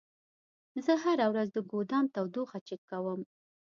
[0.85, 3.19] زه هره ورځ د ګودام تودوخه چک کوم.